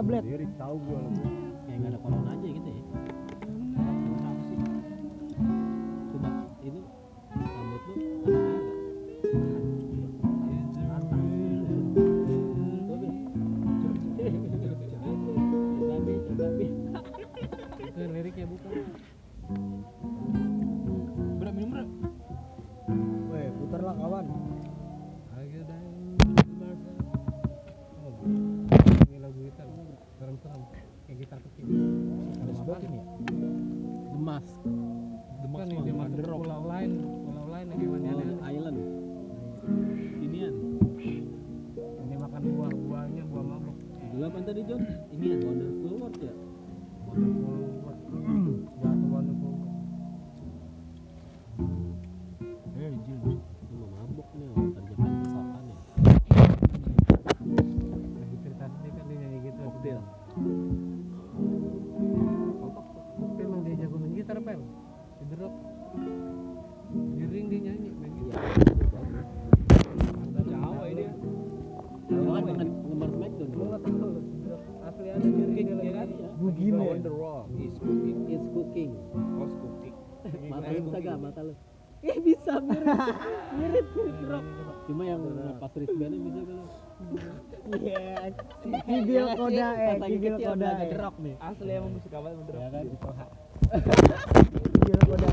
[0.00, 0.24] tablet.
[44.50, 44.82] tadi John
[45.14, 46.34] ini ya Wonderful World ya
[47.06, 47.59] Wonderful
[87.80, 88.28] Iya,
[88.84, 91.22] Kidil iya, iya, koda eh Video gitu koda gerok eh.
[91.24, 91.34] nih.
[91.40, 92.44] Asli emang musik awal kan, eh.
[92.44, 92.60] ngederok.
[92.60, 93.26] Ya kan ditoha.
[94.68, 95.30] Video koda.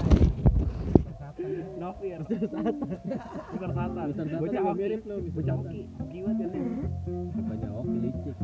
[1.77, 2.19] Novir.
[3.53, 4.07] Besar satan.
[4.41, 5.15] Bocah mirip lu.
[5.35, 5.81] Bocah oki.
[6.09, 6.63] Kiwat kan.
[7.47, 8.35] banyak oki licik.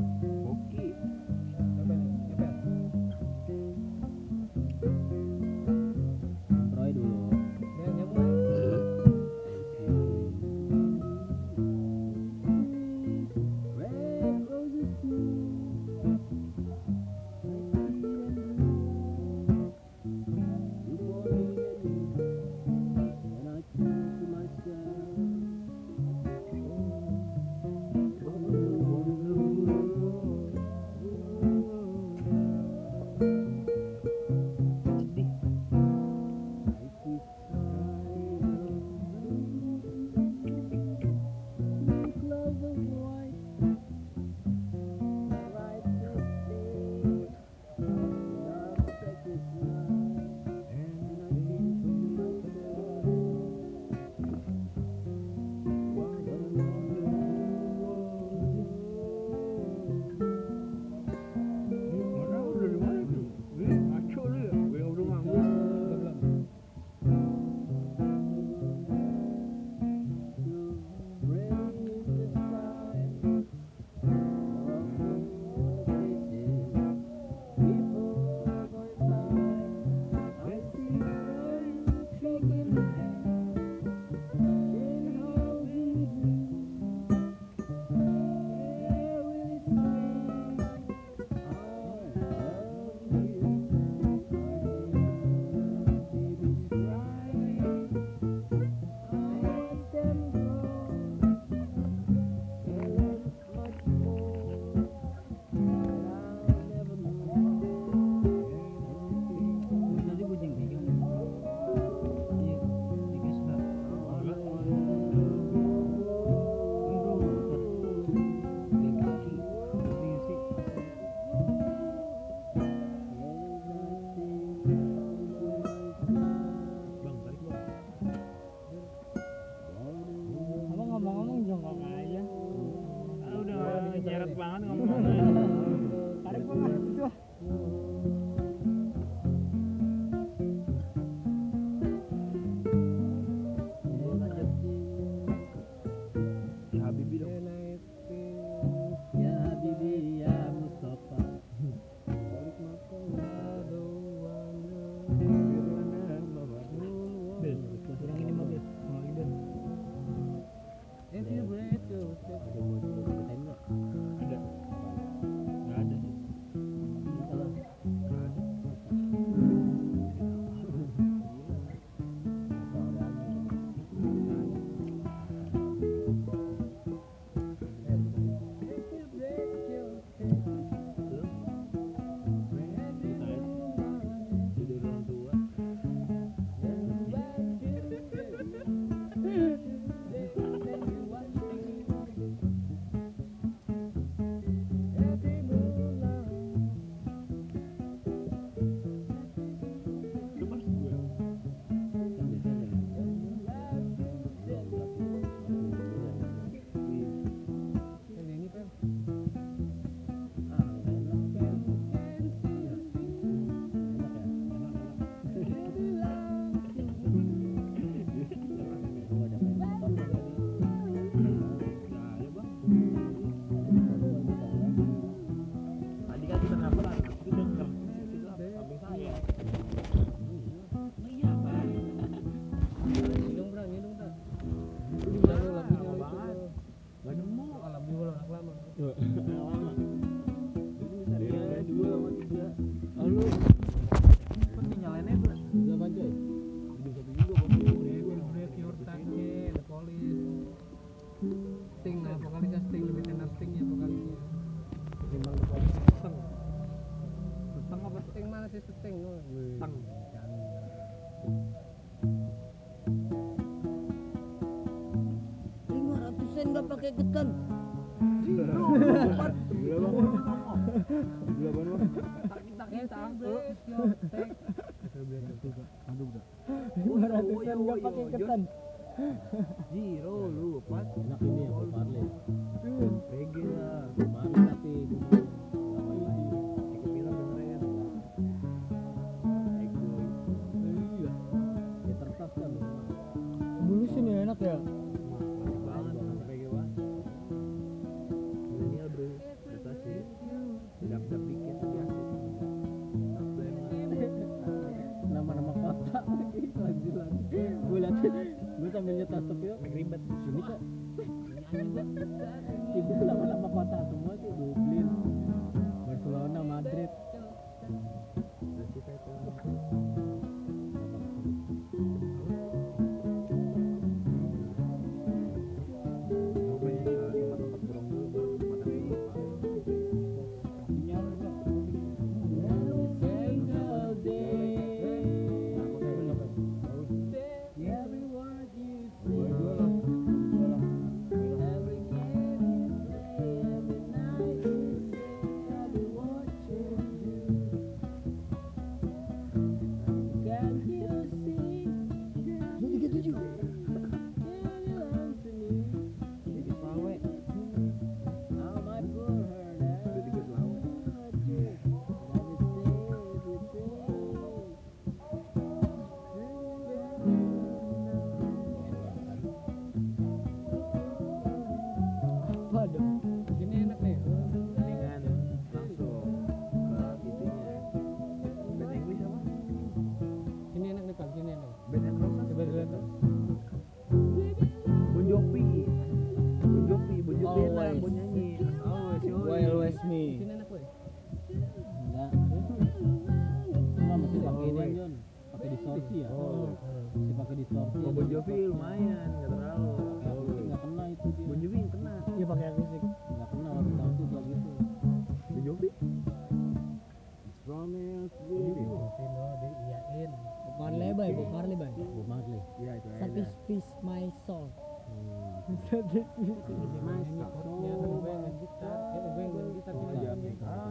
[134.53, 134.81] நானும்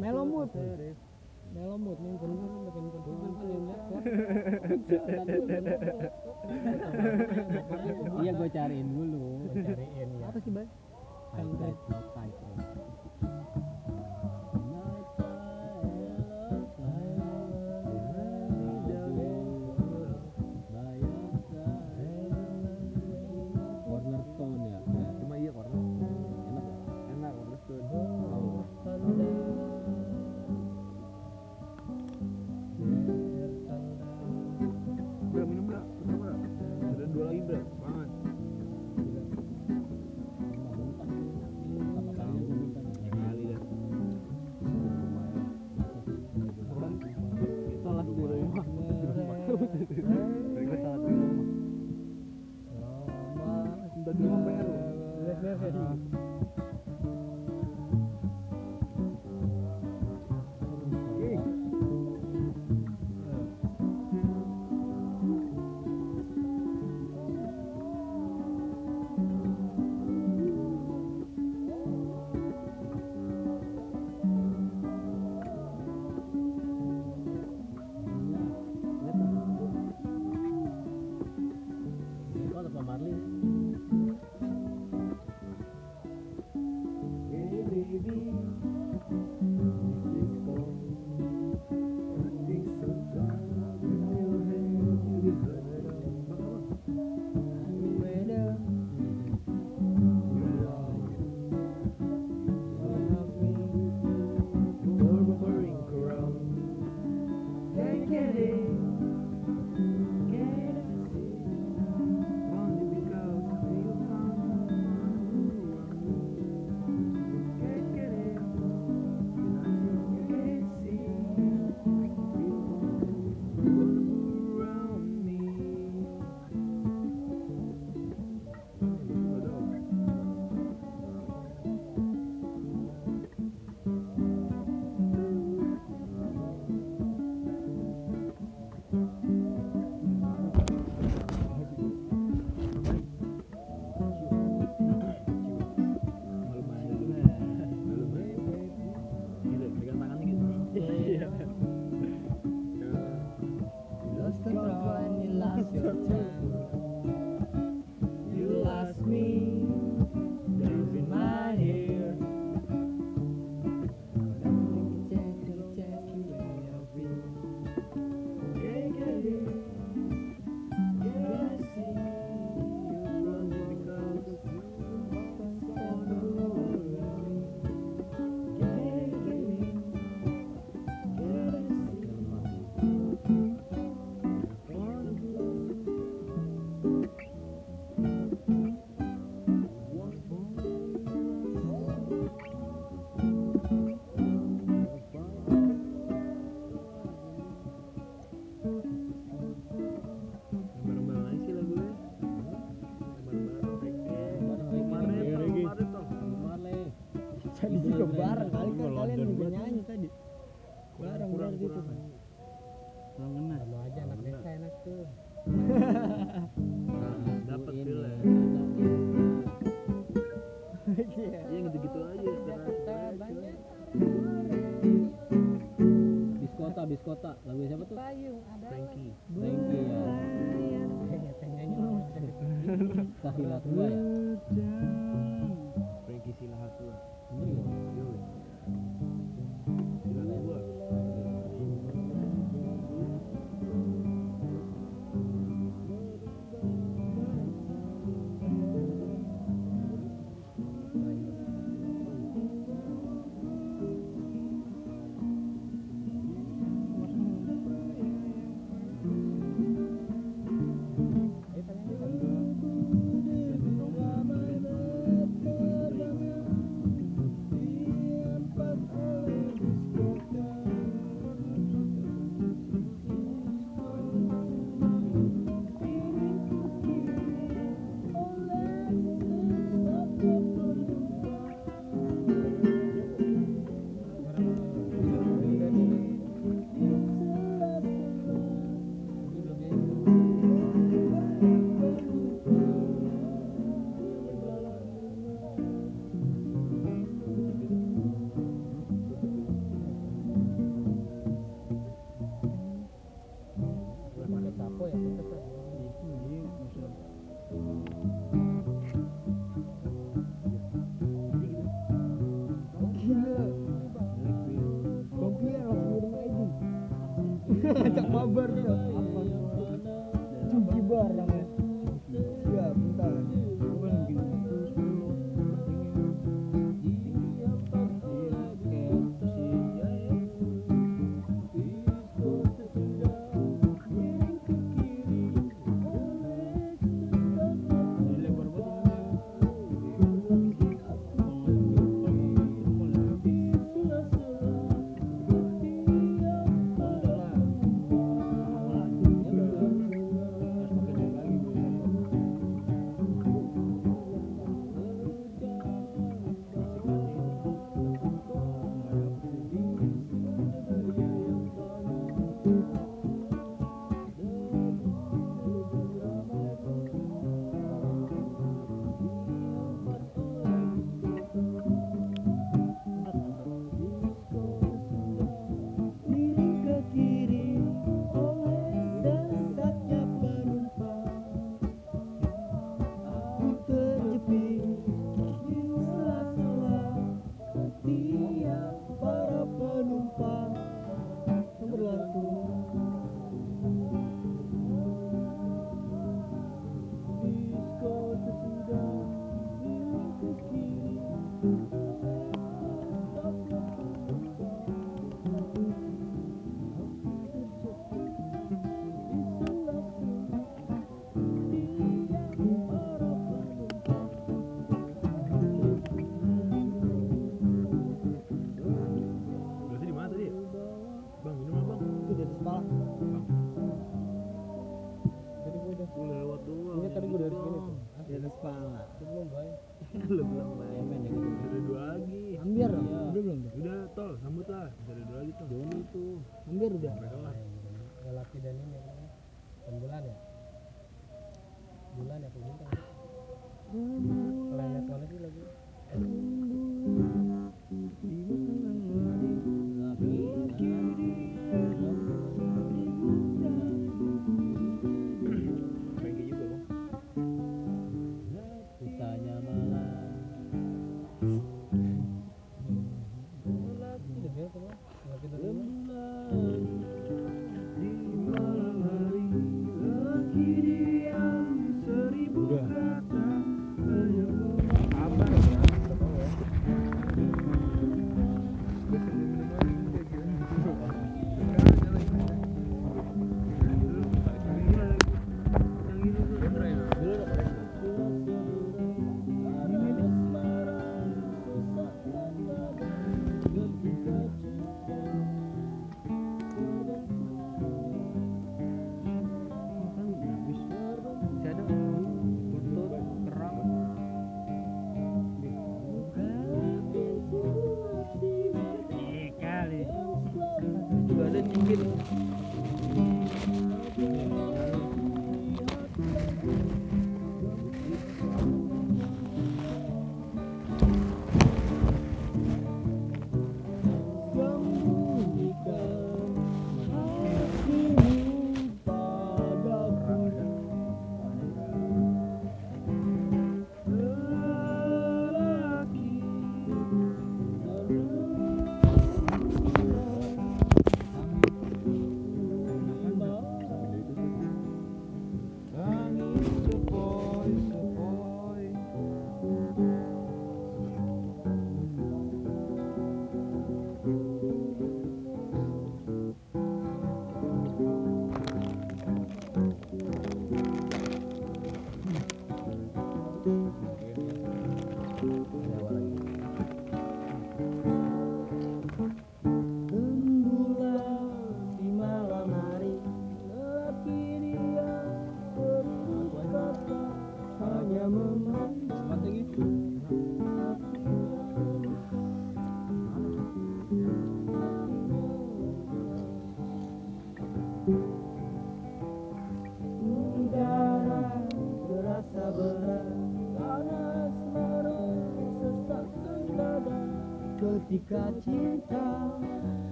[0.00, 0.50] melomut.
[1.54, 1.96] Melomut.
[2.00, 2.16] Nih
[8.22, 9.48] iya gue cariin dulu.
[9.54, 10.68] Cariin ya apa sih bang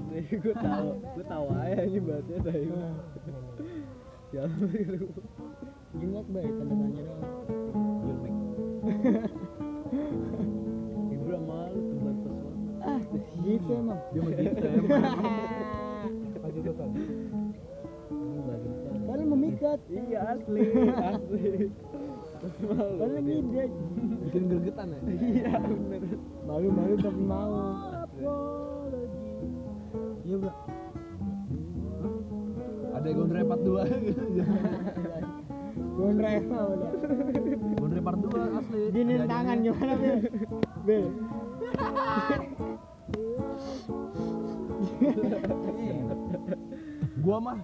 [0.00, 2.68] apaan gue tahu gue tahu aja ini bahasnya dari
[4.30, 4.44] ya
[6.00, 7.22] jenggot baik tanda tanya dong
[8.06, 8.34] jelek
[11.12, 13.00] ibu malu tebar pesona ah
[13.44, 14.00] gitu emang.
[14.14, 15.04] Dia mau gitu emang.
[16.40, 16.74] Aja tuh
[19.10, 20.62] padahal memikat iya asli
[20.96, 21.68] asli.
[22.64, 23.68] Padahal ngide.
[24.24, 25.00] Bikin gergetan ya?
[25.12, 26.16] Iya bener.
[26.48, 27.52] Malu-malu tapi mau
[30.30, 30.52] iya bro
[32.94, 33.66] ada gondre part 2
[35.98, 36.90] gondre apa udah
[37.80, 38.80] gondre part 2 asli.
[38.94, 40.16] Gini tangan gimana bil
[40.86, 41.04] bil
[47.24, 47.58] gua mah.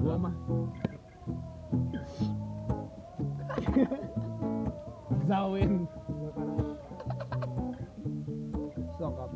[0.00, 0.34] Gua mah.
[5.28, 5.72] Zawin.
[8.98, 9.30] Sokap.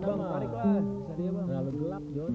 [0.00, 0.80] bang tariklah
[1.44, 2.34] terlalu gelap john.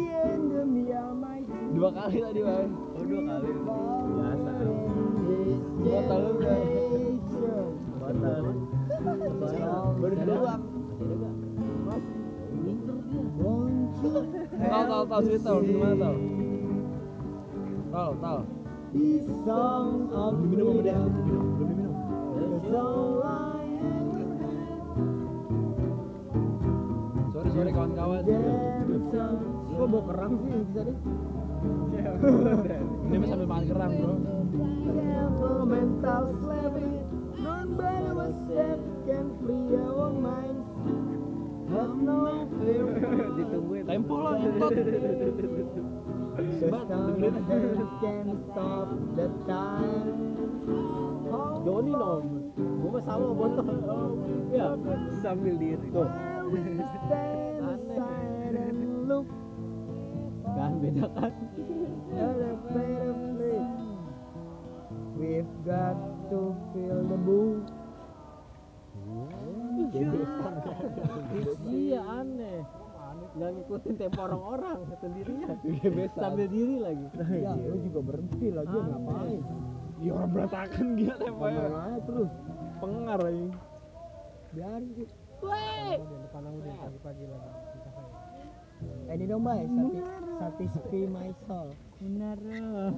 [1.69, 2.71] Dua kali tadi, Bang.
[2.97, 3.51] Oh, dua kali.
[4.09, 4.53] Biasa.
[5.79, 6.65] Botol lu, Bang.
[7.99, 8.45] Batal.
[9.99, 10.63] Baru doang.
[14.59, 16.17] Tahu tahu tahu sih tahu gimana tahu?
[17.89, 18.41] Tahu tahu.
[19.45, 20.99] Sama dia.
[20.99, 21.95] freedom Diminum.
[22.35, 23.58] Belum diminum.
[27.59, 28.23] Sorry kawan-kawan.
[28.23, 29.35] had.
[29.75, 30.95] Kok bawa kerang sih bisa deh?
[33.11, 34.15] Ini sambil makan kerang, Bro.
[34.95, 37.03] Never mental slavery,
[37.43, 40.71] none but ourselves can free our minds.
[41.75, 42.31] Have no
[42.63, 42.87] fear.
[43.43, 43.91] Ditungguin.
[43.91, 44.39] Tempo.
[46.39, 47.35] The thunder
[47.99, 48.87] can stop
[49.19, 50.15] the time.
[51.67, 51.91] Joni
[53.03, 53.67] sama botol.
[54.55, 54.79] Ya,
[55.19, 55.91] sambil diri.
[55.91, 56.38] Tuh.
[60.59, 61.33] Kan beda kan?
[65.19, 65.99] We've got
[66.33, 67.69] to feel the boom.
[71.69, 72.65] Iya aneh.
[73.37, 75.57] Nggak ngikutin tempo orang-orang sendirian.
[76.17, 77.07] Sambil diri lagi.
[77.45, 79.43] Ya, lu juga berhenti lagi ngapain?
[80.01, 81.61] Iya orang berantakan temponya.
[81.61, 82.31] Ngomong aja terus.
[82.81, 83.47] Pengar aja.
[84.57, 85.28] Biarin sih.
[89.09, 89.67] Eh, ini dong, Bay.
[90.39, 91.69] Sati, satisfy my soul.
[91.99, 92.39] Benar.
[92.39, 92.95] Iya.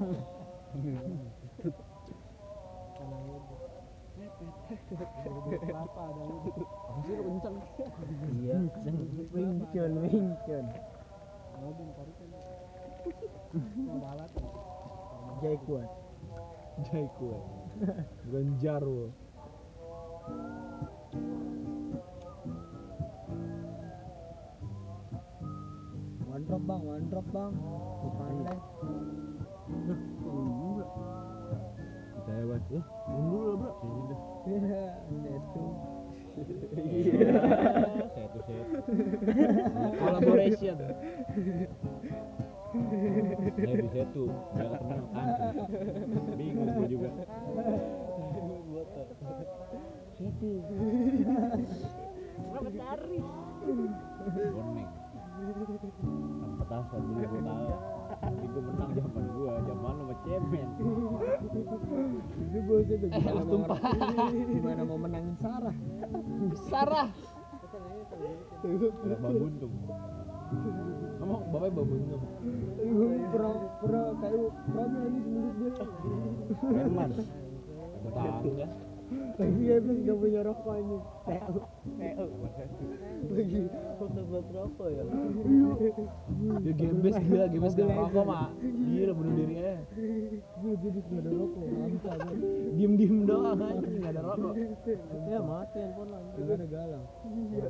[14.01, 14.31] Balat
[15.41, 15.89] Jai kuat.
[16.85, 17.39] Jai kue.
[18.29, 19.09] Bukan jarwo.
[26.41, 27.53] One drop bang, one drop bang.
[28.17, 28.57] Pandai.
[32.17, 32.65] Kita ya, Bang.
[32.73, 33.77] Lah, minum dulu lah, Bro.
[33.77, 34.25] Sini dah.
[34.49, 35.65] Iya, satu.
[38.17, 38.65] Satu set.
[40.01, 40.77] Collaboration.
[43.61, 44.33] Saya bisa tuh.
[44.57, 45.29] Jangan teman kan.
[46.41, 47.09] Bingung gua juga.
[50.17, 50.53] Itu.
[52.49, 53.21] Berapa cari?
[54.57, 54.89] Boneng.
[55.41, 57.81] Sama petasan dulu gua kalah.
[58.21, 60.69] Tapi gua menang zaman gua, zaman lu sama cemen.
[62.41, 63.79] Itu bos itu Eh, gimana mau tumpah.
[64.53, 65.77] gimana mau menangin Sarah?
[66.69, 67.09] Sarah.
[69.01, 69.73] Berapa buntung?
[71.21, 72.25] Ngomong bapaknya bawa bengong.
[73.31, 75.85] pernah pernah kayak pernah ini seminggu dia
[76.75, 77.11] Herman.
[78.01, 78.69] Tetangga.
[79.41, 81.03] lagi habis gak punya rokok anjing
[81.81, 82.27] TU.
[84.31, 85.03] lagi rokok ya.
[86.61, 88.53] Dia gebes gila, gebes gak rokok mah.
[88.61, 89.81] Gila bunuh diri aja.
[90.61, 92.37] gue jadi gak ada rokok hampa gue
[92.77, 94.53] Diem-diem doang anjing enggak ada rokok.
[95.25, 96.45] Ya mati handphone anjing.
[96.45, 97.05] gak ada galang
[97.51, 97.65] Ya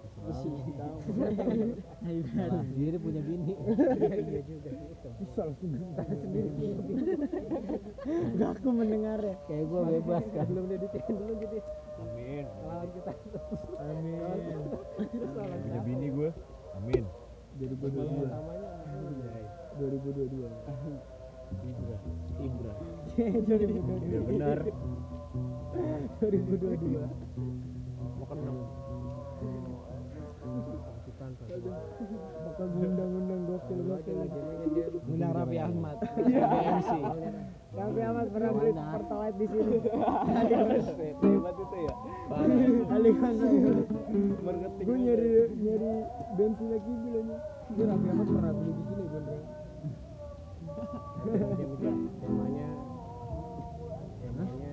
[0.00, 0.40] terserah.
[2.30, 3.52] Salah sendiri punya bini.
[3.60, 4.70] iya juga
[5.20, 5.70] bisa langsung
[6.16, 6.48] sendiri
[8.40, 10.44] gak aku mendengar ya Kayak gua bebas kan.
[10.48, 11.58] belum didikin dulu gitu
[12.30, 12.46] Amin.
[13.74, 14.14] amin
[15.66, 16.30] Punya bini gue.
[16.78, 17.02] Amin.
[17.58, 18.70] 2022 utamanya
[19.82, 20.46] 2022
[21.50, 21.98] Ibra.
[22.38, 22.72] Ibra.
[23.18, 24.58] 2022 Ya benar.
[26.22, 27.02] 2022
[27.98, 28.56] Mau keenam.
[30.86, 31.30] pasukan
[32.46, 34.18] bakal undang-undang gokil gokil
[35.10, 35.96] Undang Raffi Ahmad.
[35.98, 36.90] MC.
[37.70, 39.78] Raffi Ahmad pernah beli pertalite di sini.
[41.22, 41.94] Hebat itu ya.
[42.90, 43.54] Ali Hasan
[44.42, 44.86] Marketing.
[44.90, 45.92] gue nyari nyari
[46.34, 46.92] bensin lagi.
[46.98, 47.38] Bilangnya
[47.70, 49.02] gue Raffi Ahmad pernah beli di sini
[51.70, 52.68] mikir temanya.
[54.18, 54.70] Temanya.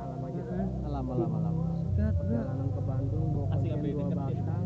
[0.00, 0.42] Alam aja.
[0.88, 1.64] Lama lama lama.
[1.92, 4.16] perjalanan ke Bandung bawa Asik konten apa dua itu?
[4.16, 4.64] batang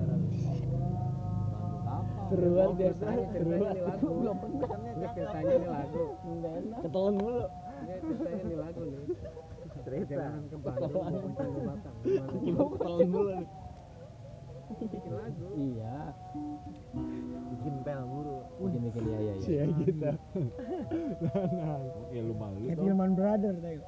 [2.27, 2.35] Bandung apa?
[2.35, 6.05] seru banget ya ceritanya ceritanya ini lagu belum ini ceritanya ini lagu
[6.83, 7.43] Ketelan mulu.
[7.77, 9.05] ini ceritanya ini lagu nih
[9.87, 10.93] perjalanan ke Bandung
[11.67, 11.95] batang
[12.75, 13.49] ketelan mulu nih.
[14.77, 15.97] bikin lagu Iya.
[17.55, 18.37] Bikin pel mulu.
[18.67, 19.65] Bikin bikin ya ya ya.
[19.71, 20.11] Gitu
[22.03, 22.59] Oke lu malu.
[22.67, 23.79] kayak Tilman Brother tadi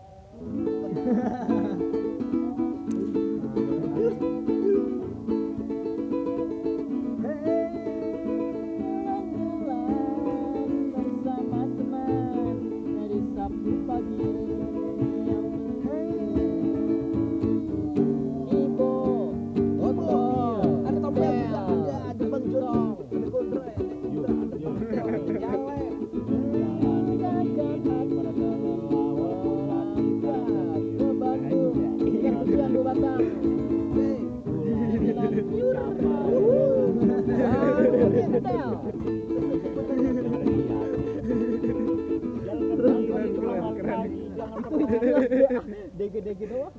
[46.09, 46.73] Dege dege doang.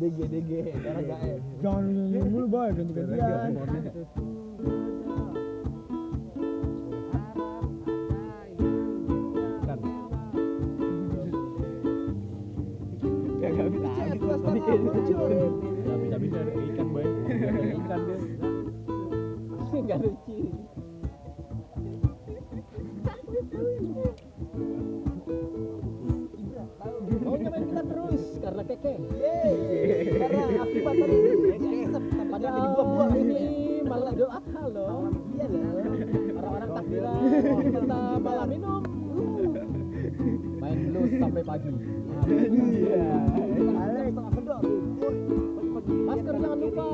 [0.00, 0.50] DG DG
[0.82, 1.38] darah gae.
[1.62, 3.54] jangan nyanyi mulu boy ganti gantian.
[13.38, 14.18] Kagak bisa habis
[16.10, 17.06] Gak bisa ada ikan boy.
[17.06, 18.18] Ada ikan deh.
[19.78, 20.50] Enggak lucu.
[20.50, 20.79] Maunya
[28.60, 29.00] terus
[30.20, 31.16] karena akibat tadi
[32.30, 33.40] padahal buah ini
[33.88, 34.38] malah doa.
[34.40, 35.08] Iya loh.
[36.40, 37.20] Orang-orang takbiran
[37.72, 38.82] kita malah minum.
[40.60, 41.70] Main blues sampai pagi.
[42.28, 43.04] Iya.
[45.90, 46.88] Masker jangan lupa.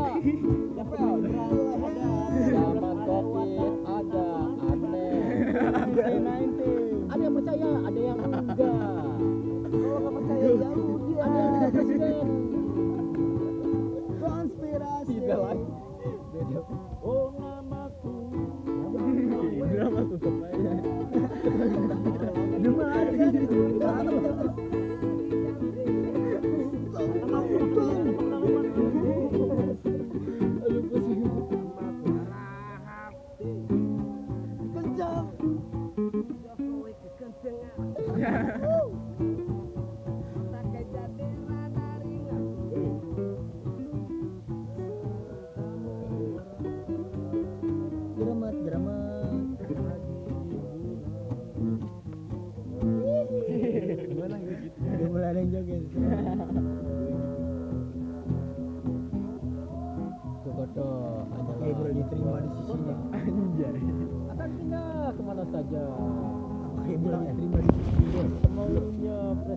[2.47, 4.29] Zaman covid ada
[4.71, 5.13] aneh.
[7.07, 8.19] Ada yang percaya, ada yang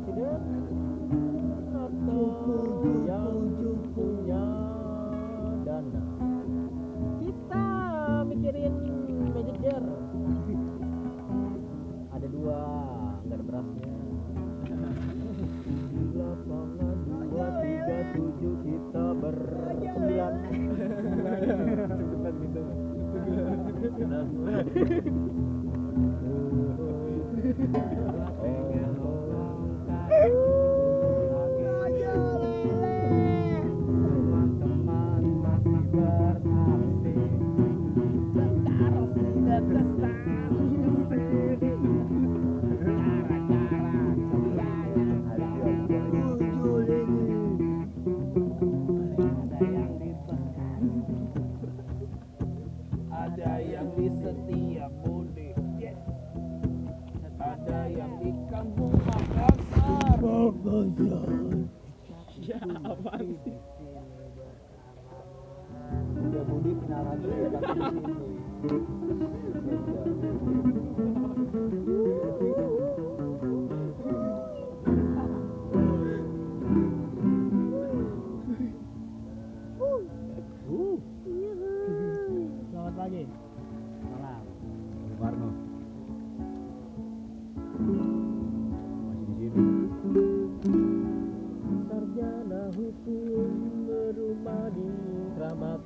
[0.01, 0.58] вперед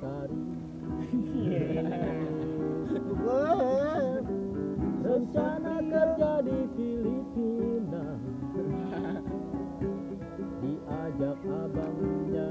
[0.04, 0.44] mentari
[5.04, 8.04] Rencana kerja di Filipina.
[10.60, 12.48] Diajak abangnya.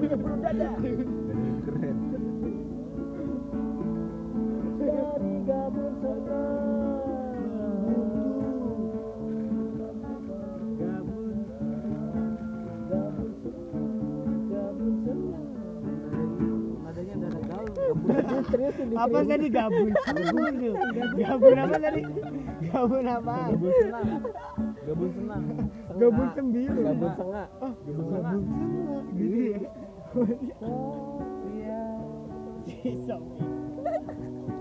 [0.00, 0.70] Punya burung dada.
[19.00, 19.46] apa tadi?
[19.48, 19.90] Gabun.
[19.96, 20.54] Gabun.
[21.16, 21.56] Gabun.
[21.56, 22.02] Apa tadi?
[22.68, 23.36] Gabun apa?
[23.48, 24.06] Gabun senang.
[24.84, 25.44] Gabun senang.
[25.90, 28.40] Gabun sembilan gabun sengak oh gabun sengak
[29.18, 29.70] gitu ya?
[30.60, 31.20] Oh
[31.50, 31.82] iya.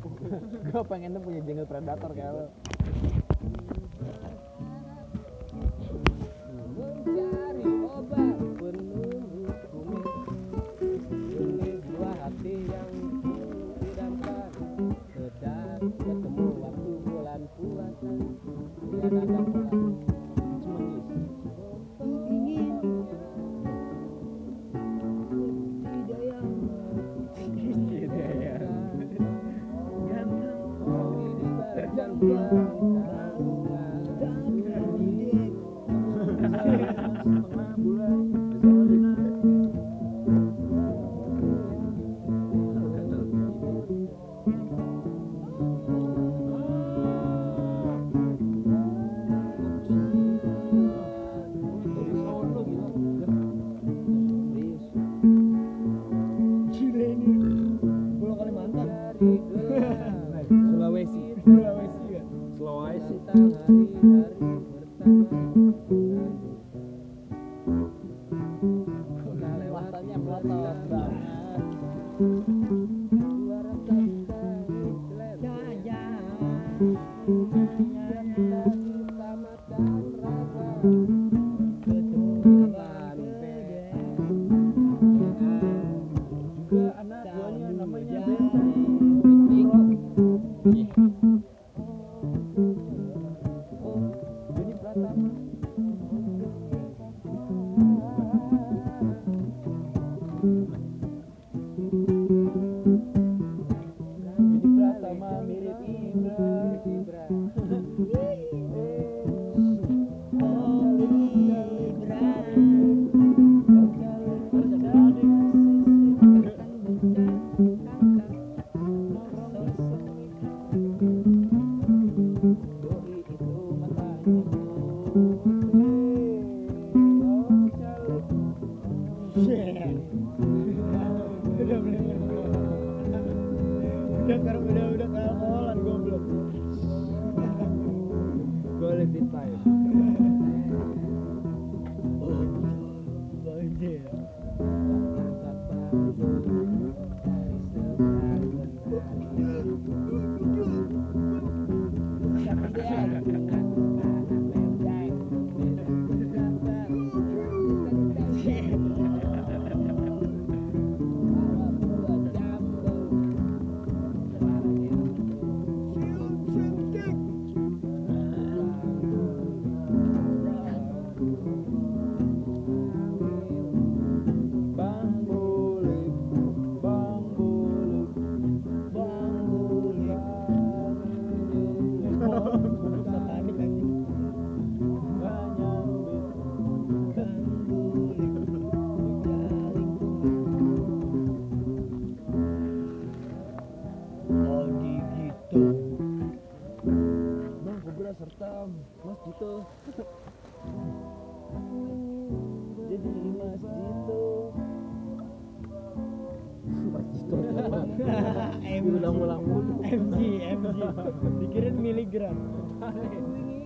[0.00, 2.44] gue pengennya punya jungle predator kayak lo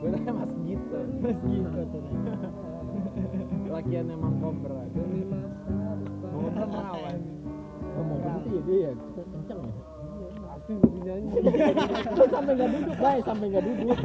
[0.03, 0.99] Gue tanya Mas Dito.
[1.23, 2.49] mas gitu ternyata
[3.71, 4.83] Lakian emang kobra.
[6.27, 7.19] Mau kobra melawan.
[7.95, 8.93] Ngomong begitu ya dia ya.
[9.15, 9.73] Kenceng ya.
[10.43, 11.31] Pasti lebih nyanyi.
[12.35, 13.97] sampai nggak duduk, bay, sampai nggak duduk.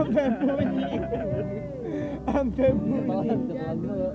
[2.30, 4.10] sampai bunyi Setelan, setelan mulu.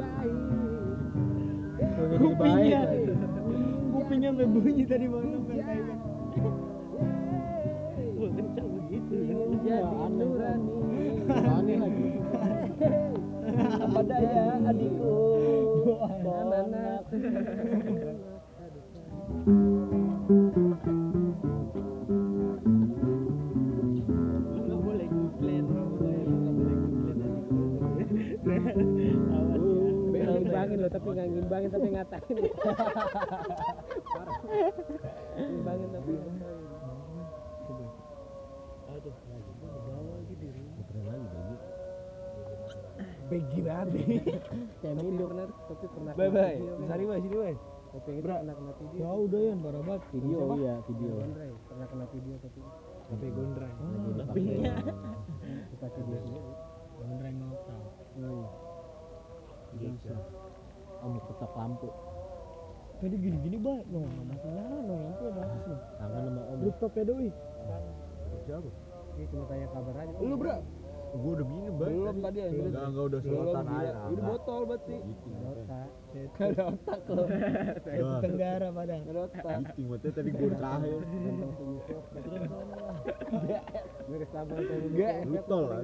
[2.22, 2.80] kupingnya
[3.91, 5.83] kupingnya sampai bunyi tadi malam kan kayak
[8.22, 9.14] Wah, kencang begitu.
[9.66, 10.82] Iya, aneh.
[13.83, 15.16] Apa daya adikku?
[16.62, 17.03] anak
[30.33, 32.37] ngimbangin loh tapi nggak ngimbangin tapi ngatain.
[35.43, 36.82] Ngimbangin tapi ngatain
[43.33, 43.89] begi banget
[44.85, 46.57] kayak milu pernah tapi pernah bye bye.
[46.61, 46.87] video kan.
[46.93, 47.57] sari bye sini bye.
[47.93, 49.01] Tapi itu pernah kena video.
[49.05, 50.03] Ya udah ya parah banget.
[50.16, 51.12] Video iya, video.
[51.68, 52.61] Pernah kena video tapi
[53.12, 54.74] tapi gondreng Lagi tapinya
[55.68, 56.01] dipakai.
[56.09, 56.53] Dia sendiri
[56.97, 57.80] gondreng lokal
[59.76, 60.12] gitu
[61.03, 61.89] Oh, mau ketok lampu.
[63.03, 66.59] tadi gini gini banget no nyala no lampu udah langsung Kangen sama Om.
[66.62, 67.28] rooftop ya doi
[68.47, 68.70] siapa
[69.12, 70.14] dia cuma tanya kabar aja.
[70.22, 70.57] Lu bro
[71.12, 71.90] gua udah minum bang.
[71.92, 73.94] Belum tadi ya Enggak, enggak udah selotan air.
[74.12, 74.96] udah botol berarti.
[74.96, 75.34] Giting.
[76.12, 77.24] Dota ada otak lo.
[78.20, 79.58] tenggara padahal ada otak.
[79.76, 81.00] Giting tadi gue terakhir.
[84.08, 85.16] mirip sama kayak Gak.
[85.28, 85.80] Lutol lah.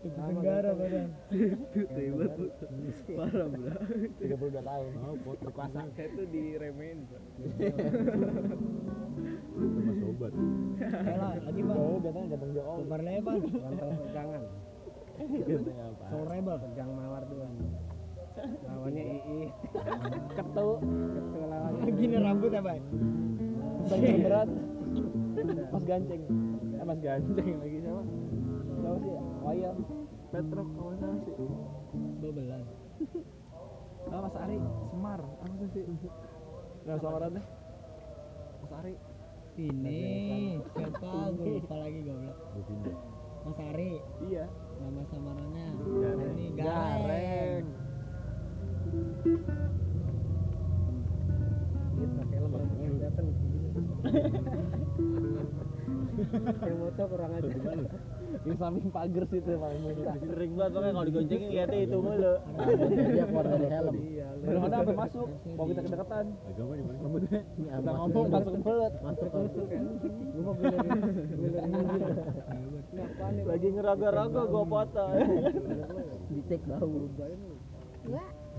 [0.00, 1.12] Itu tenggara padahal
[1.76, 2.48] itu hebat lu
[3.20, 3.68] parah bro
[4.16, 4.92] 32 tahun.
[5.04, 7.28] Oh, foto pasang saya tuh diremehin sama
[10.00, 10.32] sobat.
[11.04, 12.48] Elah, lagi bang Oh, datang datang.
[12.56, 13.36] Kobar lebar
[15.20, 16.04] Katanya apa?
[16.08, 17.52] Soul Rebel pegang mawar doang
[18.40, 19.52] lawannya ii
[20.32, 20.68] ketu
[21.12, 22.80] ketu lawannya gini rambut apa
[23.90, 24.46] Banyak berat.
[25.72, 26.22] Mas Ganceng.
[26.76, 28.02] Eh, Mas Ganceng lagi sama.
[28.80, 29.12] Siapa sih?
[29.44, 29.78] Wayang.
[30.30, 31.34] Petrok kalau salah sih.
[32.20, 32.62] Bebelan
[34.10, 34.56] Ah, Mas Ari
[34.90, 35.20] Semar.
[35.20, 35.84] Apa sih?
[36.88, 37.42] Nah, samarannya.
[38.64, 38.94] Mas Ari.
[39.60, 42.36] ini siapa gue lupa lagi goblok.
[43.44, 43.90] Mas Ari
[44.24, 44.44] Iya.
[44.80, 46.56] nama samarannya ini Gareng.
[46.56, 47.66] Gareng
[52.30, 53.24] helm langsung kelihatan
[56.64, 57.48] yang motor kurang aja
[58.30, 60.12] Di samping pagar situ paling muka.
[60.20, 62.34] Sering banget makanya kalau digoncengin lihatnya itu mulu.
[62.56, 63.94] Rambutnya dia keluar dari helm.
[64.00, 65.28] iya lu Kadang-kadang sampai masuk.
[65.56, 66.24] Mau kita kedekatan.
[66.46, 66.98] Agama di mana?
[67.00, 68.92] Rambutnya masuk ngomong masuk mulut.
[69.02, 70.54] Masuk gue mau
[73.30, 75.12] nih Lagi ngeraga-raga gua potong.
[76.30, 77.10] dicek bau.
[77.18, 77.40] salam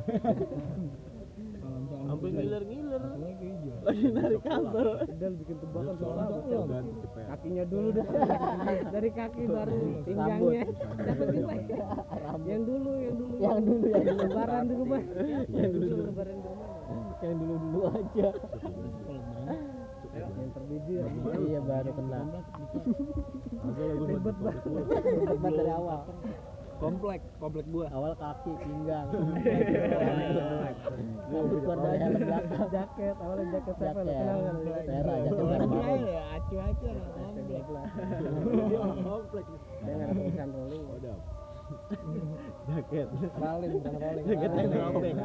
[1.71, 3.77] Sampai ke hijau.
[3.87, 4.87] Lagi narik kabel.
[5.07, 6.79] Pedal bikin tebakan soalnya
[7.31, 8.07] kakinya dulu dah
[8.93, 10.63] dari kaki baru pinggangnya.
[11.01, 11.55] Dapat kita
[12.43, 13.33] yang dulu yang dulu.
[13.39, 14.21] Yang dulu, yang dulu.
[14.27, 15.01] lebaran di rumah.
[15.49, 15.95] Yang dulu.
[16.11, 16.69] Lebaran di rumah.
[17.21, 18.29] Yang dulu-dulu aja.
[20.11, 21.05] yang terbiji ya.
[21.39, 22.19] Iya baru kena.
[24.11, 26.01] Ribet banget dari awal.
[26.81, 27.85] Komplek, komplek gua.
[27.93, 29.05] Awal kaki, pinggang.
[31.31, 32.67] Rambut keluar dari helm belakang.
[32.73, 34.17] jaket awalnya jaket siapa lo Jaket.
[34.19, 37.45] kenal kan jaket Merah, jaket merah ya acu acu lah komplek
[38.67, 39.45] Dia mah komplek.
[39.45, 40.83] dia nggak ada tulisan rolling.
[42.67, 43.07] Jaket.
[43.39, 45.15] rolling bukan rolling Jaketnya Rolling.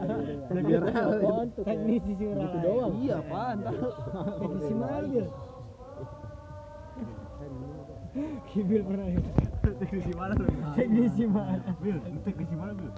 [0.87, 1.65] Apaan tuh?
[1.67, 2.93] teknisi sih Gitu doang.
[3.03, 3.57] Iya, apaan
[4.39, 5.25] teknisi mobil
[8.49, 9.21] Kibil pernah ya?
[9.77, 12.89] teknisi mana lu teknisi mana Bil teknisi mana Bil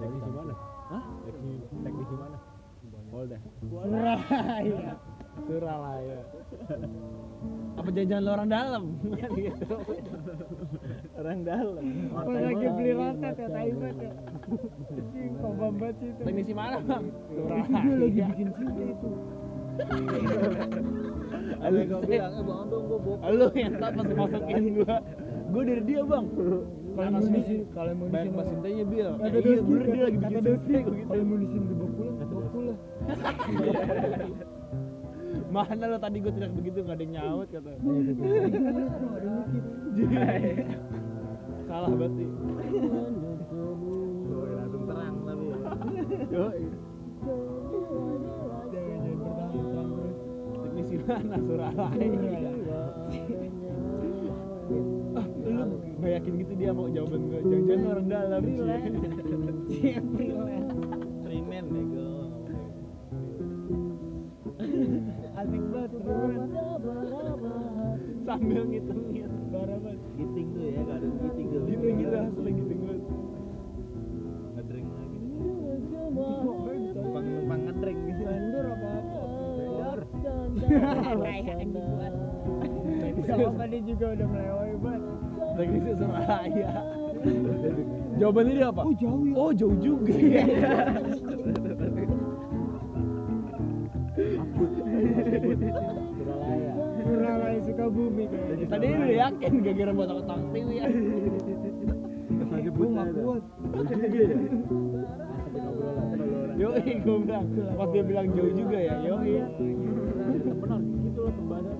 [0.00, 0.54] Teknisi mana?
[0.90, 1.02] Hah?
[1.22, 2.36] Teknisi teknisi mana?
[3.10, 3.38] Polda.
[3.70, 4.94] Surabaya
[5.46, 6.18] Surabaya.
[7.78, 8.84] Apa jajan lo orang dalam?
[11.18, 11.84] Orang dalam.
[12.10, 14.12] apa lagi beli roket ya tai banget ya
[14.90, 17.04] Anjing, kobam banget sih itu Teknisi mana, Bang?
[17.30, 19.10] Dia lagi bikin CD itu
[21.58, 22.84] Halo, gua bilang, eh bang dong,
[23.58, 24.96] yang tak pas masukin gua.
[25.50, 26.26] Gua dari dia, Bang.
[26.90, 29.10] kalau mau di sini kalau mau di sini pas intenya, Bil.
[29.14, 31.06] kata Iya, bener dia lagi kata bikin gua gitu.
[31.06, 32.78] kalau mau di sini dibawa pulang bawa pulang
[35.50, 37.72] Mana lo tadi gue teriak begitu gak ada yang nyaut kata.
[41.70, 42.24] Salah berarti.
[43.50, 45.46] Oh, langsung terang tapi.
[46.30, 46.46] Yo.
[55.50, 57.40] Lu gak yakin gitu dia mau jawaban gue.
[57.42, 59.98] Jangan-jangan orang dalam sih.
[61.26, 62.30] Freeman bego.
[65.34, 65.90] Asik banget.
[68.22, 69.30] Sambil ngitungin.
[69.50, 69.98] Banget.
[70.14, 71.49] Giting tuh ya, kadang giting
[84.00, 85.04] juga udah melewati banget.
[86.08, 86.70] Raya.
[88.16, 88.80] Jawabannya dia apa?
[88.88, 89.34] Oh, jauh ya.
[89.36, 90.12] Oh jauh juga.
[96.16, 96.72] Suralaya.
[97.04, 98.66] Suralaya Sukabumi kayaknya.
[98.72, 100.88] Tadi lu udah yakin gara-gara buat otak TV ya.
[102.48, 103.42] Lagi Gue nggak kuat.
[103.68, 104.32] juga ya.
[104.40, 106.56] Masukin obrolan obrolan.
[106.56, 107.44] Yo, gue bilang,
[107.76, 111.76] pas dia bilang jauh juga ya, yo Jadi temen harus gitu loh pembahasan.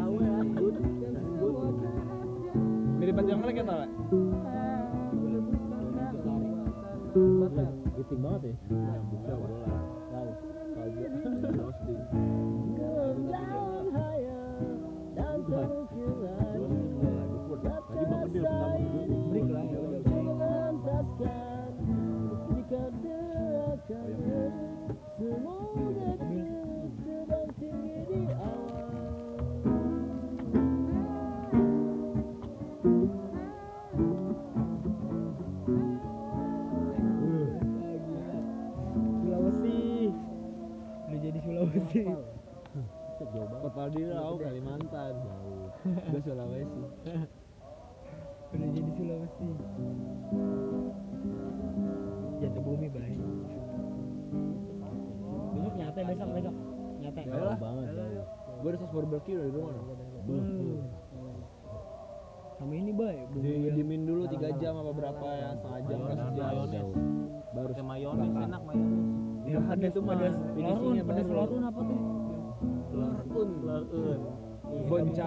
[0.00, 0.99] Tahu ya.
[3.10, 3.90] Banget yang mereka tau gak?
[7.98, 8.54] Giting banget ya.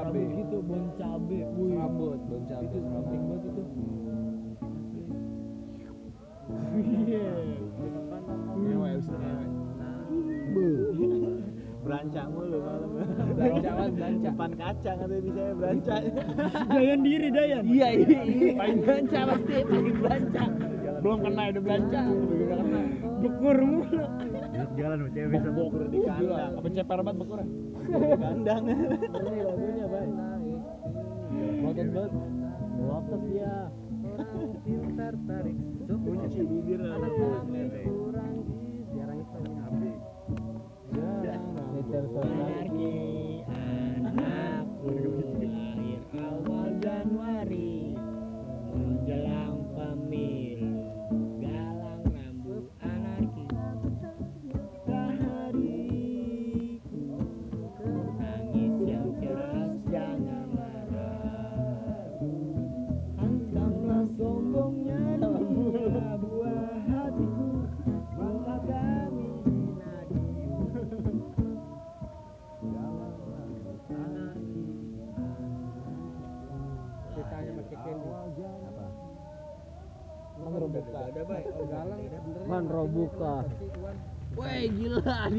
[0.03, 0.21] cabe.
[0.35, 1.39] gitu, bon cabe.
[1.55, 1.71] Wih.
[1.71, 2.65] Serabut, bon cabe.
[2.67, 3.63] Itu penting banget itu.
[6.73, 7.25] Iya.
[7.79, 7.99] Itu
[8.59, 8.91] ngewe.
[11.83, 12.89] Berancak mulu malam.
[13.35, 14.31] Berancak banget, berancak.
[14.31, 16.01] Depan kaca katanya bisa ya berancak.
[16.71, 17.63] Dayan diri Dayan.
[17.67, 18.53] Iya, iya, iya.
[18.55, 20.43] Paling belanja pasti, paling belanja.
[21.03, 22.81] Belum kena udah belanja, belum kena.
[23.19, 24.03] Bekur mulu.
[24.73, 26.51] Jalan sama cewek bisa bokur di kandang.
[26.57, 28.63] apa ceper banget bekur Di kandang.
[28.63, 30.13] Ini lagunya baik.
[31.63, 32.11] Ngotot banget.
[32.79, 33.55] Ngotot dia.
[36.03, 39.39] Kunci bibir anak kurang di jarang itu.
[40.93, 42.72] Anarki, anakku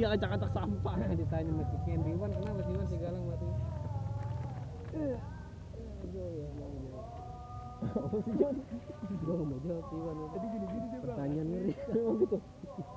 [0.05, 0.95] dia acak-acak sampah.
[1.17, 3.49] Ditanya sama Kekendi, Wan kenapa sih Wan si galang mati?
[7.85, 8.57] Apa sih Jon?
[9.25, 12.37] Gue gak mau jawab sih Wan Tadi gini-gini dia Pertanyaan ngeri Emang gitu?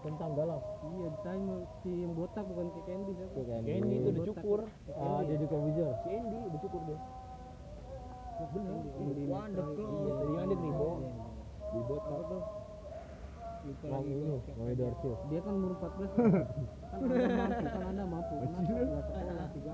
[0.03, 0.59] Tentang galau.
[0.83, 3.39] Iya ditanya si yang botak bukan Kekendi siapa?
[3.63, 4.59] Kendi itu udah cukur.
[4.99, 5.91] Ah, dia di Kobuzer.
[6.03, 6.99] Si Endi udah cukur dia.
[8.51, 10.89] Bener kan dia tribo.
[11.71, 12.19] Di botak.
[13.83, 14.27] Yang ini.
[15.31, 19.69] Dia kan umur 14 kan anda mampu, kan Kenapa nggak sekolah gitu.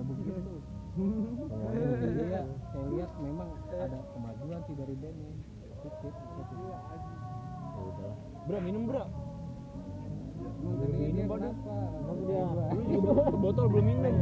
[0.04, 0.54] Begitu
[1.00, 5.32] Iya, saya lihat memang ada kemajuan sih dari bandnya
[5.80, 8.18] positif positif Ya udahlah.
[8.50, 8.84] Bra, minum,
[12.76, 14.14] Lu juga ke botol belum minum.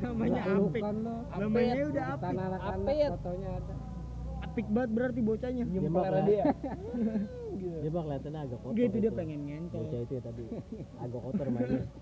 [0.00, 0.82] Namanya Apik.
[1.36, 2.36] Namanya udah Apik.
[2.38, 3.06] Apik.
[3.18, 3.74] fotonya ada.
[4.44, 5.64] Apik banget berarti bocahnya.
[5.66, 6.44] Dia Nyempel mah dia.
[7.54, 8.76] Dia mah kelihatannya agak kotor.
[8.76, 9.80] Gitu dia pengen ngentot.
[9.82, 10.42] Bocah itu ya tadi
[11.00, 11.82] agak kotor mainnya.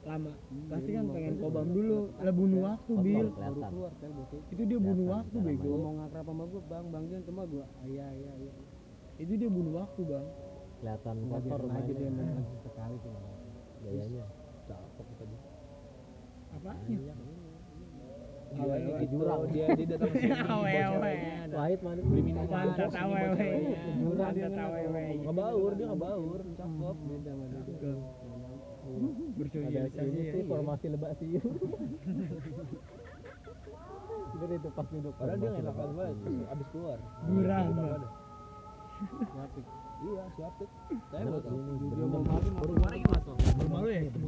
[0.00, 0.32] Lama.
[0.72, 1.98] Pasti kan pengen kobam dulu.
[2.24, 3.28] Lah bunuh waktu, Bil.
[3.36, 4.08] Baru keluar bocah
[4.48, 4.62] itu.
[4.64, 5.70] Dia bunuh waktu, bego.
[5.76, 8.54] Ngomong akrab sama gua, Bang, Bang Jon cuma gua iya iya iya.
[9.20, 10.26] Itu dia bunuh waktu, Bang.
[10.80, 13.12] Kelihatan kotor aja dia main sekali sih.
[13.84, 14.24] Gayanya.
[16.60, 16.76] Apanya?
[16.90, 17.16] Banyak.
[18.50, 18.98] Dia Awe, ini awe.
[18.98, 19.14] gitu.
[19.54, 20.26] Dia dia datang sini
[21.54, 22.00] Wahid mana?
[22.02, 22.50] Beli minuman.
[22.50, 22.90] Pantat.
[22.90, 24.48] Pantat dia.
[24.50, 26.40] Nggak baur dia nggak baur.
[26.58, 26.96] Cakep.
[27.06, 27.62] Beda sama dia.
[27.62, 27.98] Cakep.
[28.90, 29.06] Ada
[29.38, 30.32] Bersosialisasi ini ya.
[30.34, 31.30] sih formasi lebak sih.
[34.30, 35.14] Bener itu pas duduk.
[35.14, 36.14] Padahal dia enak banget
[36.50, 36.98] abis keluar.
[37.22, 38.02] Banget.
[39.38, 39.64] Yapik.
[40.00, 40.68] Iya, siapin.
[41.12, 43.36] Saya buat ini Dia mau malu Baru kemarin gimana tuh?
[43.36, 44.00] Baru malu ya?